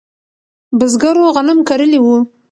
[0.77, 2.07] بزګرو غنم کرلی و.